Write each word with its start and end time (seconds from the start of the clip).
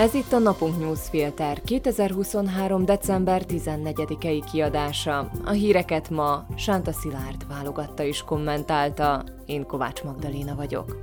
Ez 0.00 0.14
itt 0.14 0.32
a 0.32 0.38
Napunk 0.38 0.78
Newsfilter 0.78 1.60
2023. 1.62 2.84
december 2.84 3.42
14-i 3.48 4.44
kiadása. 4.52 5.30
A 5.44 5.50
híreket 5.50 6.10
ma 6.10 6.46
Sánta 6.56 6.92
Szilárd 6.92 7.48
válogatta 7.48 8.02
és 8.02 8.22
kommentálta. 8.22 9.24
Én 9.46 9.66
Kovács 9.66 10.02
Magdaléna 10.02 10.54
vagyok. 10.54 10.96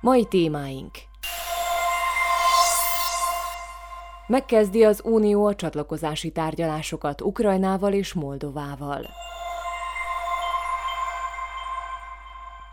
Mai 0.00 0.24
témáink 0.24 0.90
Megkezdi 4.26 4.84
az 4.84 5.00
Unió 5.04 5.46
a 5.46 5.54
csatlakozási 5.54 6.30
tárgyalásokat 6.30 7.20
Ukrajnával 7.20 7.92
és 7.92 8.12
Moldovával. 8.12 9.06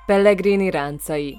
Pellegrini 0.06 0.70
ráncai 0.70 1.38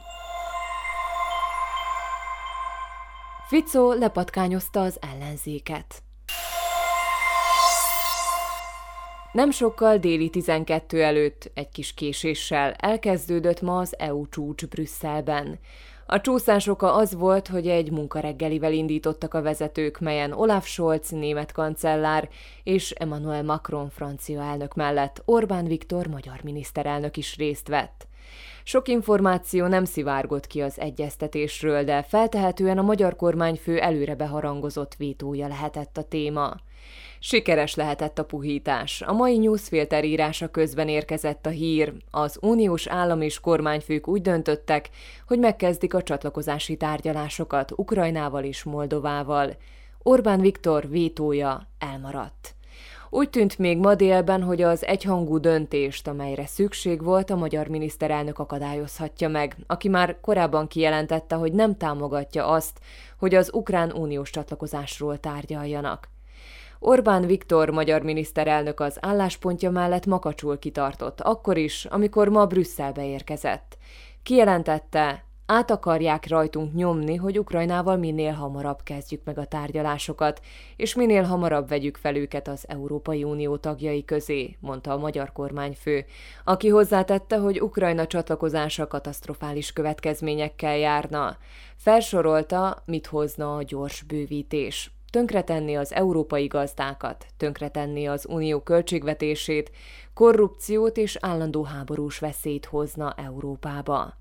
Fico 3.49 3.93
lepatkányozta 3.93 4.81
az 4.81 4.99
ellenzéket. 5.01 6.03
Nem 9.33 9.51
sokkal 9.51 9.97
déli 9.99 10.31
12 10.31 11.03
előtt, 11.03 11.51
egy 11.55 11.69
kis 11.69 11.95
késéssel 11.95 12.73
elkezdődött 12.73 13.61
ma 13.61 13.79
az 13.79 13.99
EU 13.99 14.29
csúcs 14.29 14.67
Brüsszelben. 14.67 15.59
A 16.07 16.21
csúszás 16.21 16.67
oka 16.67 16.95
az 16.95 17.15
volt, 17.15 17.49
hogy 17.49 17.69
egy 17.69 17.91
munkareggelivel 17.91 18.73
indítottak 18.73 19.35
a 19.35 19.43
vezetők, 19.43 20.01
melyen 20.01 20.33
Olaf 20.33 20.67
Scholz, 20.67 21.11
német 21.11 21.53
kancellár, 21.53 22.29
és 22.63 22.91
Emmanuel 22.91 23.43
Macron, 23.43 23.91
francia 23.91 24.43
elnök 24.43 24.75
mellett 24.75 25.23
Orbán 25.25 25.65
Viktor, 25.65 26.07
magyar 26.07 26.41
miniszterelnök 26.43 27.17
is 27.17 27.37
részt 27.37 27.69
vett. 27.69 28.08
Sok 28.69 28.89
információ 28.89 29.67
nem 29.67 29.85
szivárgott 29.85 30.47
ki 30.47 30.61
az 30.61 30.81
egyeztetésről, 30.81 31.85
de 31.85 32.03
feltehetően 32.03 32.79
a 32.79 32.83
magyar 32.83 33.17
kormányfő 33.17 33.79
előre 33.79 34.15
beharangozott 34.15 34.95
vétója 34.95 35.49
lehetett 35.49 35.97
a 35.97 36.03
téma. 36.03 36.57
Sikeres 37.19 37.75
lehetett 37.75 38.19
a 38.19 38.25
puhítás. 38.25 39.03
A 39.03 39.13
mai 39.13 39.39
newsfilter 39.39 40.05
írása 40.05 40.49
közben 40.49 40.89
érkezett 40.89 41.47
a 41.47 41.51
hír. 41.51 41.93
Az 42.11 42.39
uniós 42.41 42.87
állam 42.87 43.21
és 43.21 43.41
kormányfők 43.41 44.09
úgy 44.09 44.23
döntöttek, 44.23 44.91
hogy 45.27 45.39
megkezdik 45.39 45.95
a 45.95 46.03
csatlakozási 46.03 46.77
tárgyalásokat 46.77 47.73
Ukrajnával 47.77 48.45
és 48.45 48.63
Moldovával. 48.63 49.57
Orbán 50.03 50.41
Viktor 50.41 50.89
vétója 50.89 51.69
elmaradt. 51.79 52.58
Úgy 53.11 53.31
tűnt 53.31 53.59
még 53.59 53.79
ma 53.79 53.95
délben, 53.95 54.43
hogy 54.43 54.63
az 54.63 54.85
egyhangú 54.85 55.39
döntést, 55.39 56.09
amelyre 56.09 56.47
szükség 56.47 57.03
volt, 57.03 57.31
a 57.31 57.37
magyar 57.37 57.69
miniszterelnök 57.69 58.39
akadályozhatja 58.39 59.29
meg, 59.29 59.57
aki 59.67 59.89
már 59.89 60.21
korábban 60.21 60.67
kijelentette, 60.67 61.35
hogy 61.35 61.53
nem 61.53 61.77
támogatja 61.77 62.47
azt, 62.47 62.79
hogy 63.19 63.35
az 63.35 63.51
ukrán 63.53 63.93
uniós 63.93 64.31
csatlakozásról 64.31 65.19
tárgyaljanak. 65.19 66.09
Orbán 66.79 67.27
Viktor 67.27 67.71
magyar 67.71 68.03
miniszterelnök 68.03 68.81
az 68.81 68.99
álláspontja 69.01 69.71
mellett 69.71 70.07
makacsul 70.07 70.59
kitartott, 70.59 71.21
akkor 71.21 71.57
is, 71.57 71.85
amikor 71.85 72.29
ma 72.29 72.47
Brüsszelbe 72.47 73.07
érkezett. 73.07 73.77
Kijelentette, 74.23 75.25
át 75.51 75.71
akarják 75.71 76.29
rajtunk 76.29 76.75
nyomni, 76.75 77.15
hogy 77.17 77.39
Ukrajnával 77.39 77.97
minél 77.97 78.33
hamarabb 78.33 78.83
kezdjük 78.83 79.25
meg 79.25 79.39
a 79.39 79.45
tárgyalásokat, 79.45 80.41
és 80.77 80.95
minél 80.95 81.23
hamarabb 81.23 81.69
vegyük 81.69 81.97
fel 81.97 82.17
őket 82.17 82.49
az 82.49 82.65
Európai 82.69 83.25
Unió 83.25 83.57
tagjai 83.57 84.05
közé, 84.05 84.57
mondta 84.61 84.93
a 84.93 84.99
magyar 84.99 85.33
kormányfő, 85.33 86.05
aki 86.45 86.69
hozzátette, 86.69 87.37
hogy 87.39 87.61
Ukrajna 87.61 88.07
csatlakozása 88.07 88.87
katasztrofális 88.87 89.73
következményekkel 89.73 90.77
járna. 90.77 91.37
Felsorolta, 91.77 92.83
mit 92.85 93.07
hozna 93.07 93.57
a 93.57 93.63
gyors 93.63 94.03
bővítés. 94.03 94.91
Tönkretenni 95.11 95.77
az 95.77 95.93
európai 95.93 96.47
gazdákat, 96.47 97.27
tönkretenni 97.37 98.07
az 98.07 98.27
unió 98.29 98.61
költségvetését, 98.61 99.71
korrupciót 100.15 100.97
és 100.97 101.17
állandó 101.21 101.63
háborús 101.63 102.19
veszélyt 102.19 102.67
hozna 102.67 103.15
Európába. 103.17 104.17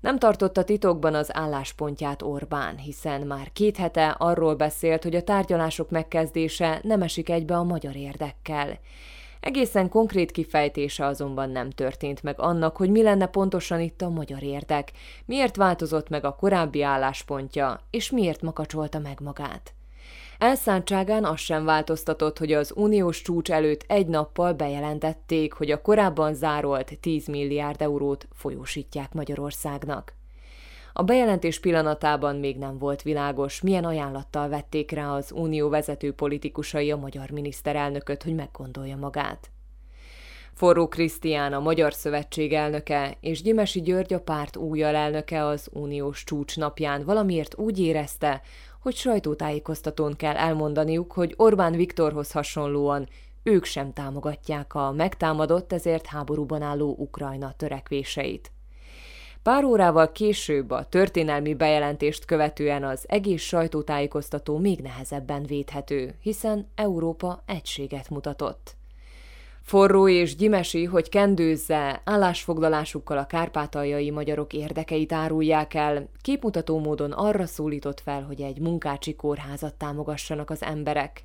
Nem 0.00 0.18
tartotta 0.18 0.64
titokban 0.64 1.14
az 1.14 1.36
álláspontját 1.36 2.22
Orbán, 2.22 2.76
hiszen 2.76 3.20
már 3.20 3.52
két 3.52 3.76
hete 3.76 4.08
arról 4.08 4.54
beszélt, 4.54 5.02
hogy 5.02 5.14
a 5.14 5.22
tárgyalások 5.22 5.90
megkezdése 5.90 6.80
nem 6.82 7.02
esik 7.02 7.28
egybe 7.28 7.56
a 7.56 7.62
magyar 7.62 7.96
érdekkel. 7.96 8.78
Egészen 9.40 9.88
konkrét 9.88 10.30
kifejtése 10.30 11.04
azonban 11.06 11.50
nem 11.50 11.70
történt 11.70 12.22
meg 12.22 12.40
annak, 12.40 12.76
hogy 12.76 12.90
mi 12.90 13.02
lenne 13.02 13.26
pontosan 13.26 13.80
itt 13.80 14.02
a 14.02 14.08
magyar 14.08 14.42
érdek, 14.42 14.92
miért 15.24 15.56
változott 15.56 16.08
meg 16.08 16.24
a 16.24 16.34
korábbi 16.34 16.82
álláspontja, 16.82 17.80
és 17.90 18.10
miért 18.10 18.42
makacsolta 18.42 18.98
meg 18.98 19.20
magát. 19.20 19.75
Elszántságán 20.38 21.24
az 21.24 21.38
sem 21.38 21.64
változtatott, 21.64 22.38
hogy 22.38 22.52
az 22.52 22.72
uniós 22.74 23.22
csúcs 23.22 23.50
előtt 23.50 23.84
egy 23.86 24.06
nappal 24.06 24.52
bejelentették, 24.52 25.52
hogy 25.52 25.70
a 25.70 25.82
korábban 25.82 26.34
zárolt 26.34 26.98
10 27.00 27.26
milliárd 27.26 27.82
eurót 27.82 28.28
folyósítják 28.32 29.12
Magyarországnak. 29.12 30.14
A 30.92 31.02
bejelentés 31.02 31.60
pillanatában 31.60 32.36
még 32.36 32.58
nem 32.58 32.78
volt 32.78 33.02
világos, 33.02 33.60
milyen 33.60 33.84
ajánlattal 33.84 34.48
vették 34.48 34.90
rá 34.90 35.10
az 35.10 35.32
unió 35.32 35.68
vezető 35.68 36.12
politikusai 36.12 36.90
a 36.90 36.96
magyar 36.96 37.30
miniszterelnököt, 37.30 38.22
hogy 38.22 38.34
meggondolja 38.34 38.96
magát. 38.96 39.50
Forró 40.54 40.88
Krisztián, 40.88 41.52
a 41.52 41.60
Magyar 41.60 41.94
Szövetség 41.94 42.52
elnöke, 42.52 43.16
és 43.20 43.42
Gyimesi 43.42 43.80
György 43.80 44.14
a 44.14 44.20
párt 44.20 44.56
új 44.56 44.82
alelnöke 44.82 45.44
az 45.44 45.68
uniós 45.72 46.24
csúcs 46.24 46.56
napján 46.56 47.04
valamiért 47.04 47.58
úgy 47.58 47.78
érezte, 47.78 48.40
hogy 48.86 48.94
sajtótájékoztatón 48.94 50.16
kell 50.16 50.36
elmondaniuk, 50.36 51.12
hogy 51.12 51.34
Orbán 51.36 51.72
Viktorhoz 51.72 52.30
hasonlóan 52.30 53.08
ők 53.42 53.64
sem 53.64 53.92
támogatják 53.92 54.74
a 54.74 54.92
megtámadott, 54.92 55.72
ezért 55.72 56.06
háborúban 56.06 56.62
álló 56.62 56.94
Ukrajna 56.98 57.52
törekvéseit. 57.56 58.50
Pár 59.42 59.64
órával 59.64 60.12
később 60.12 60.70
a 60.70 60.84
történelmi 60.84 61.54
bejelentést 61.54 62.24
követően 62.24 62.84
az 62.84 63.04
egész 63.08 63.42
sajtótájékoztató 63.42 64.58
még 64.58 64.80
nehezebben 64.80 65.42
védhető, 65.42 66.14
hiszen 66.20 66.68
Európa 66.74 67.42
egységet 67.46 68.10
mutatott. 68.10 68.76
Forró 69.66 70.08
és 70.08 70.36
gyimesi, 70.36 70.84
hogy 70.84 71.08
kendőzze, 71.08 72.00
állásfoglalásukkal 72.04 73.18
a 73.18 73.26
kárpátaljai 73.26 74.10
magyarok 74.10 74.52
érdekeit 74.52 75.12
árulják 75.12 75.74
el, 75.74 76.08
képmutató 76.20 76.78
módon 76.78 77.12
arra 77.12 77.46
szólított 77.46 78.00
fel, 78.00 78.22
hogy 78.22 78.40
egy 78.40 78.58
munkácsi 78.58 79.14
kórházat 79.14 79.74
támogassanak 79.74 80.50
az 80.50 80.62
emberek. 80.62 81.24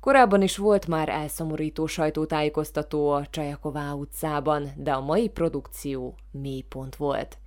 Korábban 0.00 0.42
is 0.42 0.56
volt 0.56 0.86
már 0.86 1.08
elszomorító 1.08 1.86
sajtótájékoztató 1.86 3.10
a 3.10 3.26
Csajaková 3.30 3.92
utcában, 3.92 4.72
de 4.76 4.92
a 4.92 5.00
mai 5.00 5.28
produkció 5.28 6.14
mélypont 6.30 6.96
volt. 6.96 7.38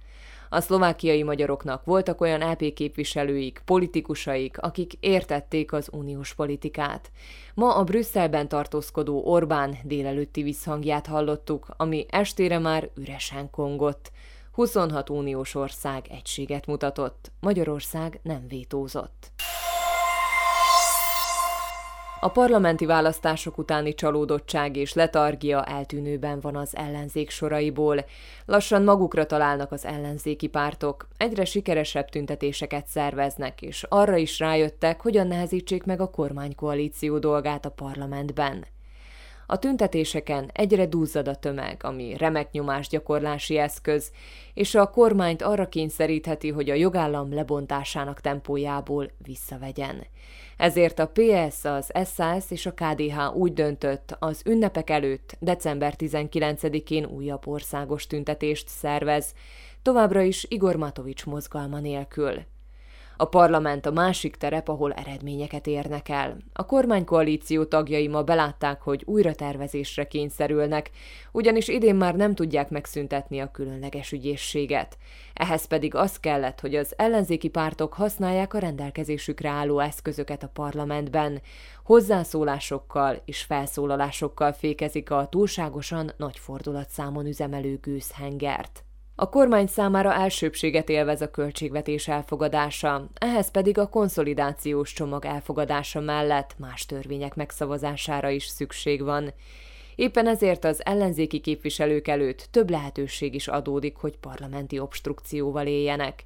A 0.55 0.61
szlovákiai 0.61 1.23
magyaroknak 1.23 1.85
voltak 1.85 2.21
olyan 2.21 2.41
EP 2.41 2.73
képviselőik, 2.73 3.61
politikusaik, 3.66 4.57
akik 4.57 4.93
értették 4.99 5.73
az 5.73 5.89
uniós 5.91 6.33
politikát. 6.33 7.11
Ma 7.53 7.75
a 7.75 7.83
Brüsszelben 7.83 8.47
tartózkodó 8.47 9.21
Orbán 9.23 9.77
délelőtti 9.83 10.44
visszhangját 10.44 11.07
hallottuk, 11.07 11.67
ami 11.77 12.05
estére 12.09 12.59
már 12.59 12.89
üresen 12.95 13.49
kongott. 13.49 14.11
26 14.51 15.09
uniós 15.09 15.55
ország 15.55 16.05
egységet 16.09 16.65
mutatott, 16.65 17.31
Magyarország 17.39 18.19
nem 18.23 18.47
vétózott. 18.47 19.31
A 22.19 22.29
parlamenti 22.29 22.85
választások 22.85 23.57
utáni 23.57 23.93
csalódottság 23.93 24.75
és 24.77 24.93
letargia 24.93 25.63
eltűnőben 25.63 26.39
van 26.39 26.56
az 26.56 26.75
ellenzék 26.75 27.29
soraiból. 27.29 28.06
Lassan 28.45 28.83
magukra 28.83 29.25
találnak 29.25 29.71
az 29.71 29.85
ellenzéki 29.85 30.47
pártok, 30.47 31.07
egyre 31.17 31.45
sikeresebb 31.45 32.09
tüntetéseket 32.09 32.88
szerveznek, 32.88 33.62
és 33.62 33.85
arra 33.89 34.15
is 34.15 34.39
rájöttek, 34.39 35.01
hogyan 35.01 35.27
nehezítsék 35.27 35.83
meg 35.83 36.01
a 36.01 36.09
kormánykoalíció 36.09 37.17
dolgát 37.19 37.65
a 37.65 37.69
parlamentben. 37.69 38.65
A 39.47 39.59
tüntetéseken 39.59 40.50
egyre 40.53 40.86
duzzad 40.86 41.27
a 41.27 41.36
tömeg, 41.36 41.83
ami 41.83 42.18
remek 42.18 42.51
nyomásgyakorlási 42.51 43.57
eszköz, 43.57 44.12
és 44.53 44.75
a 44.75 44.89
kormányt 44.89 45.42
arra 45.42 45.69
kényszerítheti, 45.69 46.50
hogy 46.50 46.69
a 46.69 46.74
jogállam 46.74 47.33
lebontásának 47.33 48.21
tempójából 48.21 49.12
visszavegyen. 49.18 50.06
Ezért 50.57 51.00
a 51.00 51.12
PS, 51.13 51.65
az 51.65 51.92
SAS 52.15 52.51
és 52.51 52.65
a 52.65 52.74
KDH 52.74 53.36
úgy 53.36 53.53
döntött, 53.53 54.15
az 54.19 54.42
ünnepek 54.45 54.89
előtt, 54.89 55.36
december 55.39 55.94
19-én 55.97 57.06
újabb 57.06 57.47
országos 57.47 58.07
tüntetést 58.07 58.68
szervez, 58.68 59.33
továbbra 59.81 60.21
is 60.21 60.45
Igor 60.50 60.75
Matovics 60.75 61.25
mozgalma 61.25 61.80
nélkül. 61.80 62.33
A 63.17 63.25
parlament 63.25 63.85
a 63.85 63.91
másik 63.91 64.35
terep, 64.35 64.67
ahol 64.67 64.94
eredményeket 64.94 65.67
érnek 65.67 66.09
el. 66.09 66.38
A 66.53 66.65
kormánykoalíció 66.65 67.63
tagjai 67.63 68.07
ma 68.07 68.23
belátták, 68.23 68.81
hogy 68.81 69.03
újra 69.06 69.33
tervezésre 69.33 70.07
kényszerülnek, 70.07 70.89
ugyanis 71.31 71.67
idén 71.67 71.95
már 71.95 72.15
nem 72.15 72.35
tudják 72.35 72.69
megszüntetni 72.69 73.39
a 73.39 73.51
különleges 73.51 74.12
ügyészséget. 74.12 74.97
Ehhez 75.33 75.65
pedig 75.65 75.95
az 75.95 76.19
kellett, 76.19 76.59
hogy 76.59 76.75
az 76.75 76.94
ellenzéki 76.97 77.47
pártok 77.50 77.94
használják 77.94 78.53
a 78.53 78.59
rendelkezésükre 78.59 79.50
álló 79.50 79.79
eszközöket 79.79 80.44
a 80.44 80.50
parlamentben. 80.53 81.41
Hozzászólásokkal 81.83 83.21
és 83.25 83.41
felszólalásokkal 83.41 84.53
fékezik 84.53 85.11
a 85.11 85.27
túlságosan 85.29 86.11
nagy 86.18 86.39
fordulatszámon 86.39 87.25
üzemelő 87.25 87.77
gőzhengert. 87.81 88.84
A 89.17 89.29
kormány 89.29 89.67
számára 89.67 90.13
elsőbséget 90.13 90.89
élvez 90.89 91.21
a 91.21 91.31
költségvetés 91.31 92.07
elfogadása, 92.07 93.07
ehhez 93.13 93.51
pedig 93.51 93.77
a 93.77 93.89
konszolidációs 93.89 94.94
csomag 94.94 95.25
elfogadása 95.25 96.00
mellett 96.00 96.56
más 96.57 96.85
törvények 96.85 97.35
megszavazására 97.35 98.29
is 98.29 98.45
szükség 98.45 99.03
van. 99.03 99.33
Éppen 99.95 100.27
ezért 100.27 100.63
az 100.63 100.85
ellenzéki 100.85 101.39
képviselők 101.39 102.07
előtt 102.07 102.47
több 102.51 102.69
lehetőség 102.69 103.35
is 103.35 103.47
adódik, 103.47 103.95
hogy 103.95 104.17
parlamenti 104.17 104.79
obstrukcióval 104.79 105.68
éljenek. 105.68 106.25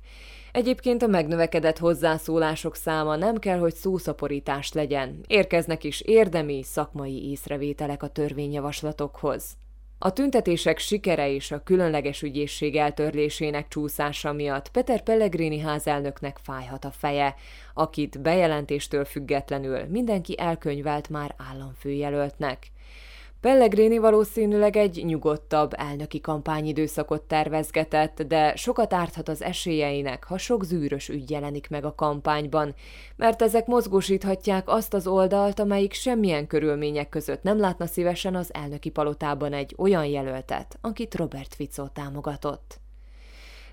Egyébként 0.52 1.04
a 1.04 1.08
megnövekedett 1.08 1.78
hozzászólások 1.78 2.76
száma 2.76 3.16
nem 3.16 3.38
kell, 3.38 3.60
hogy 3.60 3.76
szószaporítást 3.76 4.74
legyen. 4.74 5.24
Érkeznek 5.28 5.84
is 5.84 6.02
érdemi, 6.02 6.64
szakmai 6.64 7.30
észrevételek 7.30 8.04
a 8.04 8.08
törvényjavaslatokhoz. 8.08 9.58
A 10.02 10.14
tüntetések 10.14 10.78
sikere 10.78 11.30
és 11.30 11.52
a 11.52 11.64
különleges 11.64 12.22
ügyészség 12.22 12.76
eltörlésének 12.76 13.68
csúszása 13.68 14.34
miatt 14.34 14.70
Peter 14.72 15.02
Pellegrini 15.02 15.60
házelnöknek 15.60 16.38
fájhat 16.44 16.86
a 16.86 16.92
feje, 16.92 17.36
akit 17.74 18.22
bejelentéstől 18.22 19.06
függetlenül 19.06 19.86
mindenki 19.86 20.40
elkönyvelt 20.40 21.10
már 21.10 21.36
államfőjelöltnek. 21.50 22.68
Pellegrini 23.42 23.98
valószínűleg 23.98 24.76
egy 24.76 25.06
nyugodtabb 25.06 25.72
elnöki 25.78 26.22
kampányidőszakot 26.22 27.22
tervezgetett, 27.22 28.22
de 28.22 28.56
sokat 28.56 28.94
árthat 28.94 29.30
az 29.30 29.42
esélyeinek, 29.42 30.24
ha 30.24 30.38
sok 30.38 30.64
zűrös 30.64 31.10
ügy 31.10 31.30
jelenik 31.30 31.70
meg 31.70 31.86
a 31.86 31.96
kampányban, 31.96 32.76
mert 33.16 33.42
ezek 33.42 33.66
mozgósíthatják 33.66 34.70
azt 34.70 34.94
az 34.94 35.08
oldalt, 35.08 35.60
amelyik 35.60 35.94
semmilyen 35.94 36.48
körülmények 36.48 37.10
között 37.10 37.44
nem 37.44 37.60
látna 37.60 37.86
szívesen 37.86 38.36
az 38.36 38.54
elnöki 38.54 38.90
palotában 38.90 39.54
egy 39.54 39.76
olyan 39.78 40.06
jelöltet, 40.06 40.78
akit 40.82 41.16
Robert 41.16 41.56
Fico 41.56 41.88
támogatott. 41.88 42.80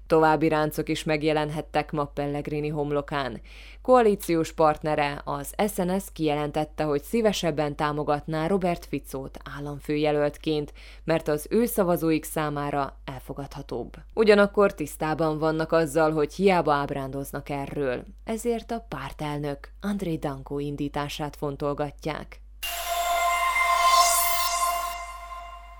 További 0.06 0.48
ráncok 0.48 0.88
is 0.88 1.04
megjelenhettek 1.04 1.92
ma 1.92 2.04
Pellegrini 2.04 2.68
homlokán. 2.68 3.40
Koalíciós 3.82 4.52
partnere, 4.52 5.22
az 5.24 5.54
SNS 5.68 6.04
kijelentette, 6.12 6.84
hogy 6.84 7.02
szívesebben 7.02 7.76
támogatná 7.76 8.46
Robert 8.46 8.84
Ficót 8.84 9.38
államfőjelöltként, 9.56 10.72
mert 11.04 11.28
az 11.28 11.46
ő 11.50 11.66
szavazóik 11.66 12.24
számára 12.24 12.98
elfogadhatóbb. 13.04 13.92
Ugyanakkor 14.14 14.74
tisztában 14.74 15.38
vannak 15.38 15.72
azzal, 15.72 16.12
hogy 16.12 16.34
hiába 16.34 16.72
ábrándoznak 16.72 17.48
erről, 17.48 18.04
ezért 18.24 18.70
a 18.70 18.86
pártelnök 18.88 19.68
André 19.80 20.16
Danko 20.16 20.58
indítását 20.58 21.36
fontolgatják. 21.36 22.40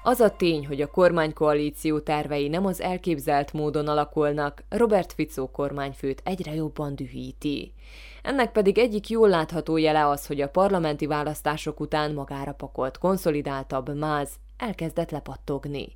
Az 0.08 0.20
a 0.20 0.36
tény, 0.36 0.66
hogy 0.66 0.80
a 0.80 0.90
kormánykoalíció 0.90 1.98
tervei 1.98 2.48
nem 2.48 2.66
az 2.66 2.80
elképzelt 2.80 3.52
módon 3.52 3.88
alakulnak, 3.88 4.62
Robert 4.68 5.12
Fico 5.12 5.50
kormányfőt 5.50 6.20
egyre 6.24 6.54
jobban 6.54 6.94
dühíti. 6.94 7.72
Ennek 8.22 8.52
pedig 8.52 8.78
egyik 8.78 9.08
jól 9.08 9.28
látható 9.28 9.76
jele 9.76 10.08
az, 10.08 10.26
hogy 10.26 10.40
a 10.40 10.48
parlamenti 10.48 11.06
választások 11.06 11.80
után 11.80 12.12
magára 12.12 12.52
pakolt 12.52 12.98
konszolidáltabb 12.98 13.98
máz 13.98 14.30
elkezdett 14.56 15.10
lepattogni. 15.10 15.88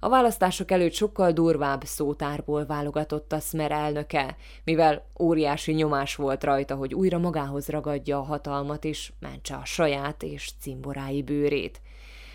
A 0.00 0.08
választások 0.08 0.70
előtt 0.70 0.92
sokkal 0.92 1.32
durvább 1.32 1.82
szótárból 1.84 2.66
válogatott 2.66 3.32
a 3.32 3.40
Smer 3.40 3.70
elnöke, 3.70 4.36
mivel 4.64 5.06
óriási 5.20 5.72
nyomás 5.72 6.16
volt 6.16 6.44
rajta, 6.44 6.74
hogy 6.74 6.94
újra 6.94 7.18
magához 7.18 7.68
ragadja 7.68 8.18
a 8.18 8.22
hatalmat 8.22 8.84
és 8.84 9.12
mentse 9.18 9.54
a 9.54 9.64
saját 9.64 10.22
és 10.22 10.50
cimborái 10.60 11.22
bőrét. 11.22 11.80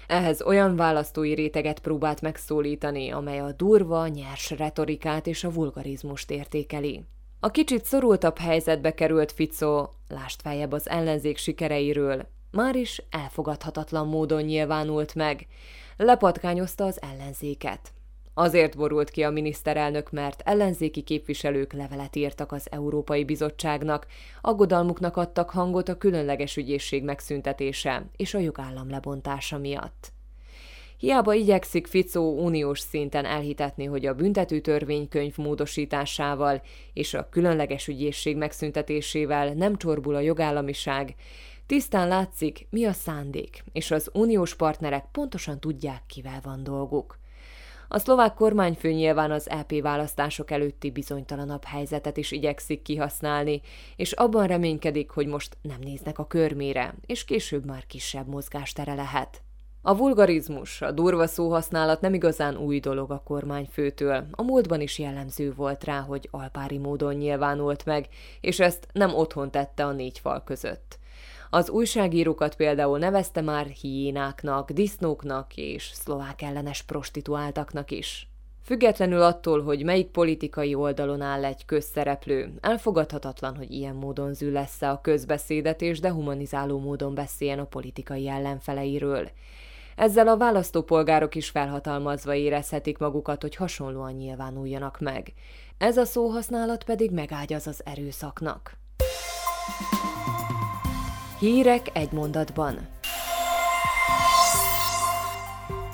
Ehhez 0.10 0.42
olyan 0.42 0.76
választói 0.76 1.34
réteget 1.34 1.80
próbált 1.80 2.22
megszólítani, 2.22 3.10
amely 3.10 3.40
a 3.40 3.52
durva, 3.52 4.08
nyers 4.08 4.50
retorikát 4.50 5.28
és 5.28 5.44
a 5.44 5.52
vulgarizmust 5.52 6.32
értékeli. 6.32 7.04
A 7.40 7.52
kicsit 7.52 7.86
szorultabb 7.86 8.38
helyzetbe 8.38 8.94
került 8.94 9.32
Fico, 9.32 9.90
lást 10.08 10.42
feljebb 10.42 10.72
az 10.72 10.90
ellenzék 10.90 11.38
sikereiről, 11.38 12.28
már 12.52 12.76
is 12.76 13.02
elfogadhatatlan 13.10 14.08
módon 14.08 14.42
nyilvánult 14.42 15.16
meg, 15.16 15.48
lepatkányozta 15.98 16.86
az 16.86 17.02
ellenzéket. 17.02 17.94
Azért 18.34 18.78
borult 18.78 19.10
ki 19.10 19.24
a 19.24 19.30
miniszterelnök, 19.30 20.12
mert 20.12 20.42
ellenzéki 20.46 21.02
képviselők 21.02 21.74
levelet 21.74 22.16
írtak 22.16 22.52
az 22.52 22.68
Európai 22.72 23.24
Bizottságnak, 23.26 24.08
aggodalmuknak 24.42 25.18
adtak 25.18 25.50
hangot 25.50 25.90
a 25.90 25.98
különleges 25.98 26.58
ügyészség 26.58 27.04
megszüntetése 27.04 28.10
és 28.16 28.34
a 28.34 28.40
jogállam 28.40 28.90
lebontása 28.90 29.58
miatt. 29.58 30.12
Hiába 31.00 31.34
igyekszik 31.34 31.88
Ficó 31.88 32.44
uniós 32.44 32.80
szinten 32.80 33.26
elhitetni, 33.26 33.86
hogy 33.86 34.06
a 34.06 34.14
büntető 34.14 34.60
törvénykönyv 34.60 35.38
módosításával 35.38 36.62
és 36.94 37.14
a 37.14 37.30
különleges 37.30 37.88
ügyészség 37.88 38.38
megszüntetésével 38.38 39.54
nem 39.54 39.78
csorbul 39.78 40.16
a 40.16 40.20
jogállamiság, 40.20 41.16
tisztán 41.66 42.08
látszik, 42.08 42.68
mi 42.70 42.86
a 42.86 42.94
szándék, 42.94 43.64
és 43.72 43.92
az 43.92 44.10
uniós 44.14 44.56
partnerek 44.56 45.06
pontosan 45.12 45.60
tudják, 45.60 46.04
kivel 46.08 46.40
van 46.44 46.64
dolguk. 46.64 47.20
A 47.92 48.00
szlovák 48.00 48.34
kormányfő 48.34 48.92
nyilván 48.92 49.32
az 49.32 49.50
EP 49.50 49.82
választások 49.82 50.52
előtti 50.52 50.92
bizonytalanabb 50.92 51.64
helyzetet 51.64 52.18
is 52.18 52.32
igyekszik 52.32 52.82
kihasználni, 52.82 53.62
és 53.96 54.12
abban 54.12 54.48
reménykedik, 54.48 55.10
hogy 55.10 55.28
most 55.28 55.58
nem 55.62 55.80
néznek 55.80 56.20
a 56.20 56.28
körmére, 56.28 56.96
és 57.06 57.26
később 57.26 57.66
már 57.66 57.86
kisebb 57.88 58.28
mozgástere 58.28 58.94
lehet. 58.94 59.42
A 59.82 59.96
vulgarizmus, 59.96 60.82
a 60.82 60.92
durva 60.92 61.28
szóhasználat 61.28 62.02
nem 62.02 62.14
igazán 62.14 62.58
új 62.58 62.80
dolog 62.80 63.12
a 63.12 63.24
kormányfőtől. 63.24 64.26
A 64.32 64.44
múltban 64.44 64.82
is 64.82 65.00
jellemző 65.00 65.54
volt 65.54 65.84
rá, 65.84 66.00
hogy 66.00 66.28
alpári 66.32 66.78
módon 66.78 67.14
nyilvánult 67.14 67.86
meg, 67.86 68.08
és 68.42 68.60
ezt 68.60 68.88
nem 68.92 69.14
otthon 69.14 69.52
tette 69.52 69.86
a 69.86 69.92
négy 69.92 70.20
fal 70.20 70.44
között. 70.44 70.99
Az 71.50 71.70
újságírókat 71.70 72.56
például 72.56 72.98
nevezte 72.98 73.42
már 73.42 73.66
hiénáknak, 73.66 74.72
disznóknak 74.72 75.56
és 75.56 75.90
szlovák 75.94 76.42
ellenes 76.42 76.82
prostituáltaknak 76.82 77.92
is. 77.92 78.30
Függetlenül 78.64 79.22
attól, 79.22 79.64
hogy 79.64 79.84
melyik 79.84 80.08
politikai 80.08 80.76
oldalon 80.76 81.22
áll 81.22 81.46
egy 81.46 81.66
közszereplő, 81.66 82.54
elfogadhatatlan, 82.62 83.56
hogy 83.56 83.72
ilyen 83.72 83.96
módon 83.96 84.36
lesz 84.40 84.82
a 84.82 85.00
közbeszédet 85.02 85.82
és 85.82 86.00
dehumanizáló 86.00 86.80
módon 86.80 87.14
beszéljen 87.14 87.60
a 87.60 87.66
politikai 87.66 88.28
ellenfeleiről. 88.28 89.30
Ezzel 89.96 90.28
a 90.28 90.38
választópolgárok 90.38 91.36
is 91.36 91.50
felhatalmazva 91.50 92.34
érezhetik 92.34 92.98
magukat, 92.98 93.42
hogy 93.42 93.56
hasonlóan 93.56 94.14
nyilvánuljanak 94.14 95.00
meg. 95.00 95.34
Ez 95.78 95.98
a 95.98 96.06
szóhasználat 96.06 96.84
pedig 96.84 97.12
megágyaz 97.12 97.68
az 97.68 97.82
erőszaknak. 97.86 98.78
Hírek 101.40 101.90
egy 101.94 102.12
mondatban. 102.12 102.78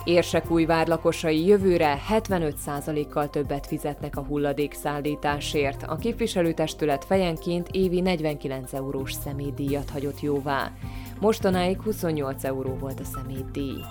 Érsekújvár 0.04 0.88
lakosai 0.88 1.46
jövőre 1.46 2.00
75%-kal 2.10 3.30
többet 3.30 3.68
fizetnek 3.68 4.18
a 4.18 4.22
hulladékszállításért. 4.22 5.84
A 5.84 5.96
képviselőtestület 5.96 7.06
fejenként 7.06 7.68
évi 7.72 8.02
49 8.02 8.74
eurós 8.74 9.14
személydíjat 9.14 9.90
hagyott 9.90 10.22
jóvá. 10.22 10.72
Mostanáig 11.20 11.82
28 11.82 12.44
euró 12.44 12.76
volt 12.80 13.00
a 13.00 13.04
személydíj. 13.04 13.82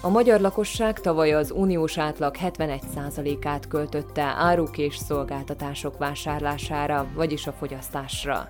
A 0.00 0.08
magyar 0.08 0.40
lakosság 0.40 1.00
tavaly 1.00 1.32
az 1.32 1.50
uniós 1.50 1.98
átlag 1.98 2.34
71%-át 2.42 3.68
költötte 3.68 4.22
áruk 4.22 4.78
és 4.78 4.96
szolgáltatások 4.96 5.98
vásárlására, 5.98 7.06
vagyis 7.14 7.46
a 7.46 7.52
fogyasztásra. 7.52 8.48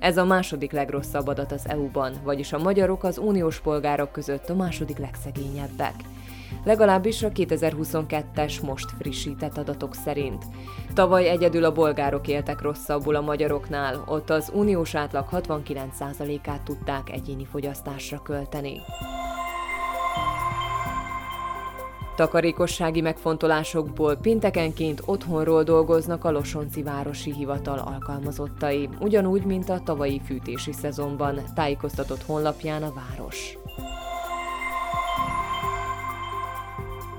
Ez 0.00 0.16
a 0.16 0.24
második 0.24 0.72
legrosszabb 0.72 1.26
adat 1.26 1.52
az 1.52 1.68
EU-ban, 1.68 2.12
vagyis 2.24 2.52
a 2.52 2.58
magyarok 2.58 3.04
az 3.04 3.18
uniós 3.18 3.60
polgárok 3.60 4.12
között 4.12 4.48
a 4.48 4.54
második 4.54 4.98
legszegényebbek. 4.98 5.94
Legalábbis 6.64 7.22
a 7.22 7.28
2022-es 7.28 8.62
most 8.62 8.90
frissített 8.98 9.58
adatok 9.58 9.94
szerint. 9.94 10.44
Tavaly 10.94 11.28
egyedül 11.28 11.64
a 11.64 11.72
bolgárok 11.72 12.28
éltek 12.28 12.60
rosszabbul 12.60 13.14
a 13.14 13.20
magyaroknál, 13.20 14.04
ott 14.06 14.30
az 14.30 14.50
uniós 14.54 14.94
átlag 14.94 15.26
69%-át 15.32 16.62
tudták 16.62 17.10
egyéni 17.10 17.44
fogyasztásra 17.44 18.22
költeni. 18.22 18.80
Takarékossági 22.18 23.00
megfontolásokból 23.00 24.16
péntekenként 24.16 25.02
otthonról 25.04 25.62
dolgoznak 25.62 26.24
a 26.24 26.30
Losonci 26.30 26.82
Városi 26.82 27.32
Hivatal 27.32 27.78
alkalmazottai, 27.78 28.88
ugyanúgy, 29.00 29.44
mint 29.44 29.68
a 29.68 29.80
tavalyi 29.80 30.20
fűtési 30.24 30.72
szezonban, 30.72 31.40
tájékoztatott 31.54 32.22
honlapján 32.22 32.82
a 32.82 32.92
város. 32.92 33.58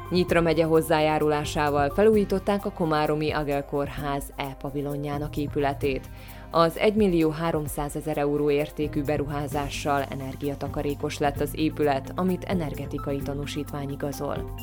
Nyitra 0.10 0.41
megye 0.41 0.65
hozzájárulásával 0.65 1.89
felújították 1.89 2.65
a 2.65 2.72
Komáromi 2.72 3.32
Agel 3.32 3.65
Kórház 3.65 4.24
E-pavilonjának 4.36 5.38
épületét. 5.38 6.10
Az 6.51 6.77
1 6.77 6.94
millió 6.94 7.29
300 7.29 7.96
ezer 7.96 8.18
euró 8.18 8.50
értékű 8.50 9.03
beruházással 9.03 10.03
energiatakarékos 10.10 11.18
lett 11.18 11.39
az 11.39 11.51
épület, 11.56 12.12
amit 12.15 12.44
energetikai 12.44 13.18
tanúsítvány 13.18 13.91
igazol. 13.91 14.53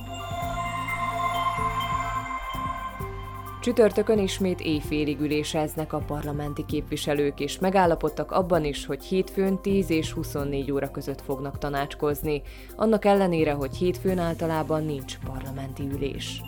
Csütörtökön 3.66 4.18
ismét 4.18 4.60
éjfélig 4.60 5.20
üléseznek 5.20 5.92
a 5.92 5.98
parlamenti 6.06 6.64
képviselők, 6.64 7.40
és 7.40 7.58
megállapodtak 7.58 8.32
abban 8.32 8.64
is, 8.64 8.86
hogy 8.86 9.04
hétfőn 9.04 9.60
10 9.62 9.90
és 9.90 10.12
24 10.12 10.72
óra 10.72 10.90
között 10.90 11.20
fognak 11.20 11.58
tanácskozni, 11.58 12.42
annak 12.76 13.04
ellenére, 13.04 13.52
hogy 13.52 13.76
hétfőn 13.76 14.18
általában 14.18 14.84
nincs 14.84 15.18
parlamenti 15.18 15.82
ülés. 15.92 16.40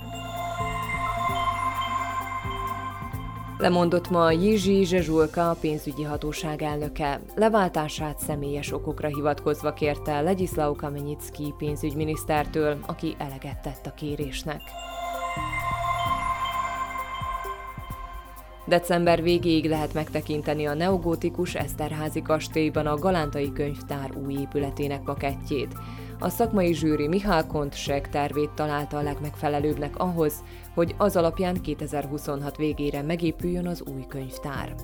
Lemondott 3.56 4.10
ma 4.10 4.30
Jizsi 4.30 4.84
Zsezsulka, 4.84 5.50
a 5.50 5.56
pénzügyi 5.60 6.02
hatóság 6.02 6.62
elnöke. 6.62 7.20
Leváltását 7.34 8.18
személyes 8.18 8.72
okokra 8.72 9.08
hivatkozva 9.08 9.72
kérte 9.72 10.20
Legyislau 10.20 10.74
Kamenyicki 10.74 11.54
pénzügyminisztertől, 11.58 12.78
aki 12.86 13.14
eleget 13.18 13.62
tett 13.62 13.86
a 13.86 13.94
kérésnek. 13.94 14.60
December 18.68 19.22
végéig 19.22 19.68
lehet 19.68 19.94
megtekinteni 19.94 20.66
a 20.66 20.74
neogótikus 20.74 21.54
Eszterházi 21.54 22.22
kastélyban 22.22 22.86
a 22.86 22.96
Galántai 22.96 23.52
Könyvtár 23.52 24.10
új 24.26 24.34
épületének 24.34 25.02
makettjét. 25.02 25.74
A 26.18 26.28
szakmai 26.28 26.74
zsűri 26.74 27.08
Mihály 27.08 27.46
Kontsek 27.46 28.08
tervét 28.08 28.50
találta 28.50 28.96
a 28.96 29.02
legmegfelelőbbnek 29.02 29.96
ahhoz, 29.96 30.44
hogy 30.74 30.94
az 30.98 31.16
alapján 31.16 31.60
2026 31.60 32.56
végére 32.56 33.02
megépüljön 33.02 33.66
az 33.66 33.82
új 33.94 34.06
könyvtár. 34.08 34.74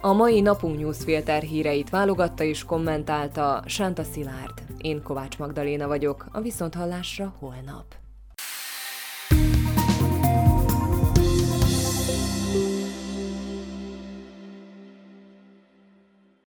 A 0.00 0.12
mai 0.12 0.40
napunk 0.40 0.78
newsfilter 0.78 1.42
híreit 1.42 1.90
válogatta 1.90 2.44
és 2.44 2.64
kommentálta 2.64 3.62
Sánta 3.66 4.02
Szilárd. 4.02 4.62
Én 4.78 5.02
Kovács 5.02 5.38
Magdaléna 5.38 5.86
vagyok, 5.86 6.26
a 6.32 6.40
Viszonthallásra 6.40 7.34
holnap. 7.38 8.03